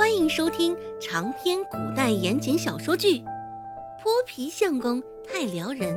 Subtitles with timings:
[0.00, 3.18] 欢迎收听长篇古代言情小说剧
[4.02, 5.94] 《泼皮相公太撩人》，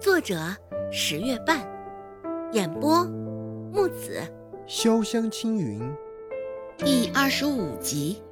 [0.00, 0.56] 作者
[0.90, 1.68] 十月半，
[2.54, 3.04] 演播
[3.70, 4.22] 木子
[4.66, 5.82] 潇湘青云，
[6.78, 8.22] 第二十五集。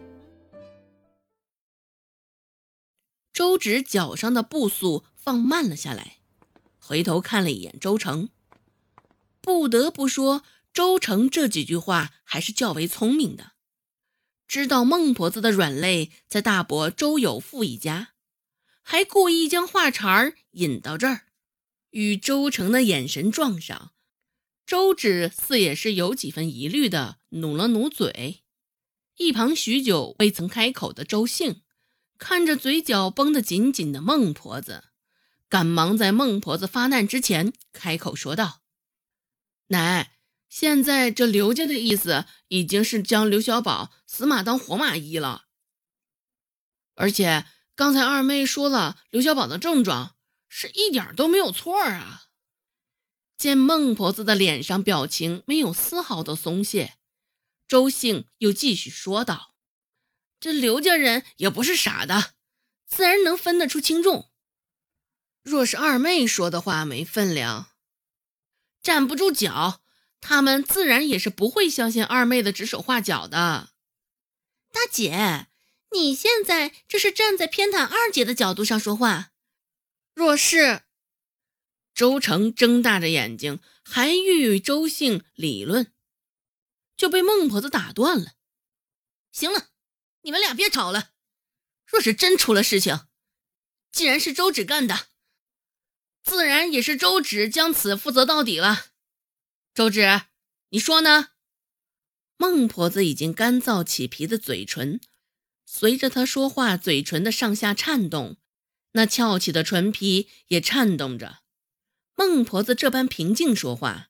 [3.35, 6.17] 周芷脚上的步速放慢了下来，
[6.79, 8.31] 回头看了一眼周成。
[9.43, 10.43] 不得不说，
[10.73, 13.56] 周成这几句话还是较为聪明的。
[14.49, 18.15] 知道孟婆子的软肋在大伯周有富一家，
[18.83, 21.27] 还故意将话茬儿引到这儿，
[21.91, 23.93] 与周成的眼神撞上。
[24.65, 28.45] 周芷似也是有几分疑虑的，努了努嘴。
[29.17, 31.63] 一旁许久未曾开口的周兴，
[32.19, 34.85] 看着嘴角绷得紧紧的孟婆子，
[35.49, 38.63] 赶忙在孟婆子发难之前开口说道
[39.69, 40.13] ：“奶。”
[40.49, 45.47] 现在这刘家的意思已经是将刘小宝死马当活马医了，
[46.95, 50.17] 而且刚才二妹说了刘小宝的症状
[50.49, 52.23] 是一点都没有错啊。
[53.37, 56.97] 见孟婆子的脸上表情没有丝毫的松懈，
[57.69, 59.55] 周兴又继续说道
[60.41, 62.35] ：“这刘家人也不是傻的，
[62.87, 64.31] 自然能分得出轻重。
[65.43, 67.73] 若是二妹说的话没分量，
[68.81, 69.83] 站不住脚。”
[70.29, 73.71] 他们自然也是不会相信二妹的指手画脚的。
[74.73, 75.47] 大姐，
[75.93, 79.31] 你现在这是站在偏袒二姐的角度上说话。
[80.15, 80.83] 若是
[81.95, 85.93] 周成睁大着眼睛，还欲与周姓理论，
[86.97, 88.33] 就被孟婆子打断了。
[89.31, 89.69] 行了，
[90.23, 91.11] 你们俩别吵了。
[91.87, 93.07] 若是真出了事情，
[93.93, 95.07] 既然是周芷干的，
[96.25, 98.87] 自然也是周芷将此负责到底了。
[99.77, 100.23] 周芷，
[100.71, 101.33] 你说呢？
[102.39, 104.99] 孟婆子已经干燥起皮的嘴唇，
[105.67, 108.39] 随着她说话，嘴唇的上下颤动，
[108.93, 111.41] 那翘起的唇皮也颤动着。
[112.15, 114.09] 孟婆子这般平静说话，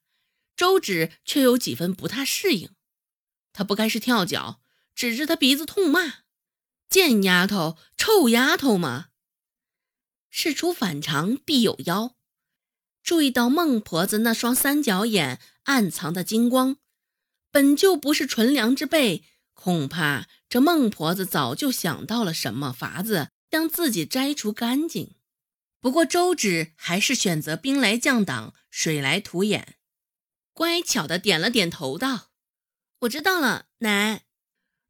[0.54, 2.70] 周芷却有几分不太适应。
[3.52, 4.62] 她不该是跳脚，
[4.94, 6.18] 指着她鼻子痛骂
[6.88, 9.08] ：“贱丫头，臭丫头吗？”
[10.30, 12.15] 事出反常必有妖。
[13.06, 16.78] 注意到孟婆子那双三角眼暗藏的金光，
[17.52, 19.22] 本就不是纯良之辈，
[19.54, 25.14] 恐怕这孟婆子早就想到了什么法子将自己摘除干净。
[25.80, 29.76] 不过周芷还是选择兵来将挡，水来土掩，
[30.52, 32.30] 乖巧的点了点头，道
[33.02, 34.24] ：“我知道了，奶。”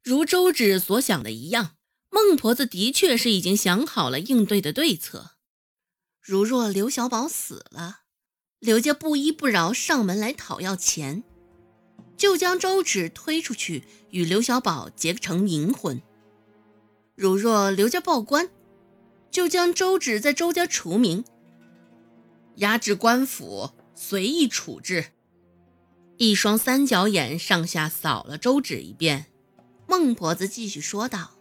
[0.01, 1.75] 如周芷所想的一样，
[2.09, 5.35] 孟婆子的确是已经想好了应对的对策。
[6.19, 8.05] 如若刘小宝死了，
[8.59, 11.23] 刘家不依不饶，上门来讨要钱，
[12.17, 16.01] 就将周芷推出去，与刘小宝结成冥婚。
[17.15, 18.49] 如若刘家报官，
[19.29, 21.23] 就将周芷在周家除名，
[22.55, 25.11] 押至官府随意处置。
[26.17, 29.27] 一双三角眼上下扫了周芷一遍，
[29.87, 31.33] 孟婆子继续说道：“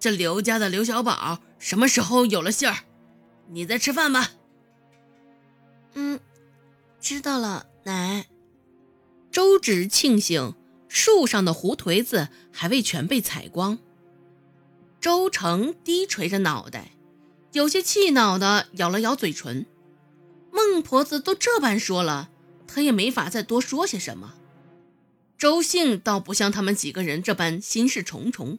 [0.00, 2.78] 这刘家的刘小宝什么时候有了信儿？
[3.50, 4.32] 你在吃饭吧。”
[5.94, 6.20] 嗯，
[7.00, 8.26] 知道了，奶。
[9.30, 10.54] 周芷庆幸
[10.88, 13.78] 树上的胡颓子还未全被采光。
[15.00, 16.92] 周成低垂着脑袋，
[17.52, 19.66] 有些气恼的咬了咬嘴唇。
[20.50, 22.30] 孟婆子都这般说了，
[22.66, 24.34] 他也没法再多说些什么。
[25.38, 28.58] 周兴倒不像他们几个人这般心事重重。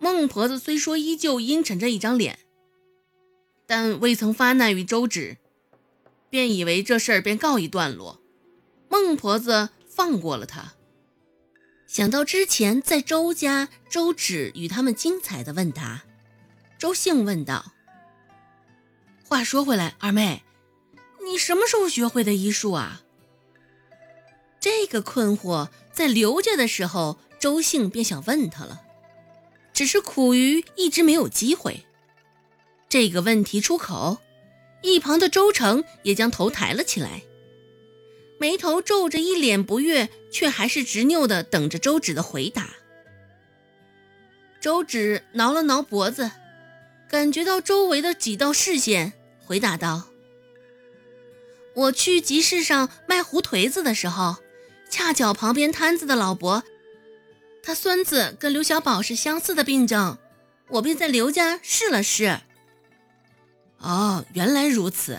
[0.00, 2.40] 孟婆子虽说依旧阴沉着一张脸，
[3.66, 5.36] 但未曾发难于周芷。
[6.34, 8.20] 便以为这事儿便告一段落，
[8.88, 10.74] 孟婆子放过了他。
[11.86, 16.02] 想到之前在周家，周芷与他们精彩的问答，
[16.76, 17.72] 周兴问道
[19.22, 20.42] ：“话说回来，二妹，
[21.24, 23.02] 你什么时候学会的医术啊？”
[24.58, 28.82] 这个困惑在刘家的时候，周兴便想问他了，
[29.72, 31.86] 只是苦于一直没有机会。
[32.88, 34.18] 这个问题出口。
[34.84, 37.22] 一旁的周成也将头抬了起来，
[38.38, 42.68] 眉头皱着，一脸不悦，却还是执拗的等着周芷的回答。
[44.60, 46.30] 周芷挠了挠脖子，
[47.08, 50.10] 感觉到周围的几道视线，回答道
[51.74, 54.36] ：“我去集市上卖胡颓子的时候，
[54.90, 56.62] 恰巧旁边摊子的老伯，
[57.62, 60.18] 他孙子跟刘小宝是相似的病症，
[60.68, 62.40] 我便在刘家试了试。”
[63.84, 65.18] 哦，原来如此。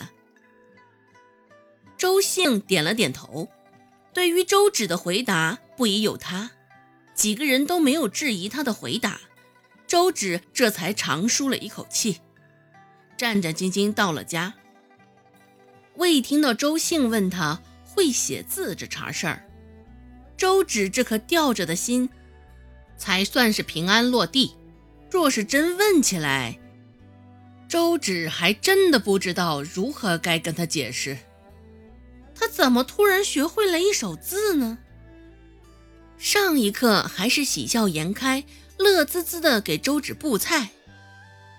[1.98, 3.48] 周兴点了点头，
[4.12, 6.50] 对于周芷的回答不疑有他，
[7.14, 9.20] 几个人都没有质疑他的回答，
[9.86, 12.20] 周芷这才长舒了一口气，
[13.16, 14.56] 战战兢兢到了家。
[15.98, 19.48] 未听到周兴问他会写字这茬事儿，
[20.36, 22.10] 周芷这颗吊着的心
[22.98, 24.56] 才算是平安落地。
[25.12, 26.60] 若是真问起来，
[27.76, 31.18] 周芷还真的不知道如何该跟他解释。
[32.34, 34.78] 他怎么突然学会了一手字呢？
[36.18, 38.46] 上一刻还是喜笑颜开、
[38.78, 40.70] 乐滋滋的给周芷布菜，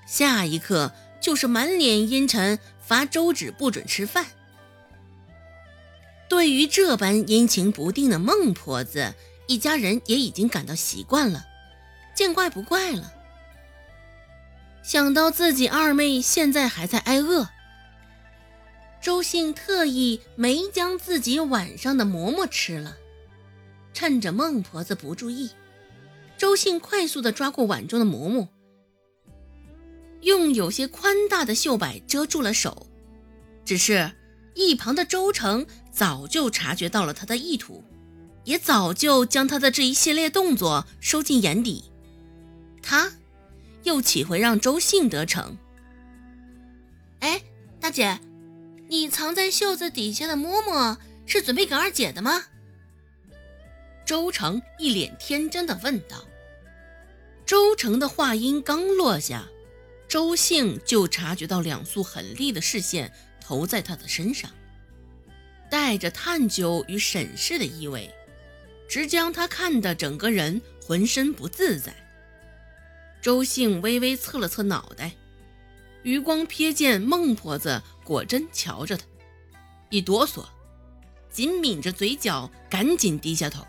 [0.06, 4.24] 下一刻就是满脸阴沉，罚周芷不准吃饭。
[6.30, 9.12] 对于这般阴晴不定的孟婆子，
[9.46, 11.44] 一家人也已经感到习惯了，
[12.14, 13.12] 见怪不怪了。
[14.86, 17.48] 想到自己二妹现在还在挨饿，
[19.02, 22.96] 周信特意没将自己晚上的馍馍吃了。
[23.92, 25.50] 趁着孟婆子不注意，
[26.38, 28.48] 周信快速的抓过碗中的馍馍，
[30.20, 32.86] 用有些宽大的袖摆遮住了手。
[33.64, 34.12] 只是，
[34.54, 37.82] 一旁的周成早就察觉到了他的意图，
[38.44, 41.86] 也早就将他的这一系列动作收进眼底。
[42.80, 43.10] 他，
[43.86, 45.56] 又岂会让周信得逞？
[47.20, 47.40] 哎，
[47.80, 48.18] 大姐，
[48.88, 52.46] 你藏在袖子底下的嬷嬷是准备给二姐的吗？
[54.04, 56.26] 周成一脸天真的问道。
[57.46, 59.46] 周成的话音刚落下，
[60.08, 64.50] 周兴就察觉到两束狠厉的视线投在他的身上，
[65.70, 68.12] 带着探究与审视的意味，
[68.88, 71.94] 直将他看得整个人浑身不自在。
[73.26, 75.10] 周兴微微侧了侧脑袋，
[76.04, 79.04] 余光瞥见孟婆子果真瞧着他，
[79.90, 80.44] 一哆嗦，
[81.28, 83.66] 紧抿着嘴角，赶紧低下头。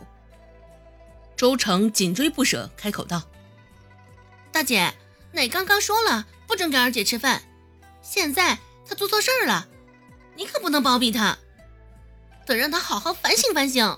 [1.35, 3.23] 周成紧追不舍，开口道
[4.53, 4.93] ：“大姐，
[5.31, 7.41] 奶刚刚说了不准给二姐吃饭，
[8.03, 9.67] 现在她做错事儿了，
[10.35, 11.35] 你可不能包庇她，
[12.45, 13.97] 得让她好好反省反省。”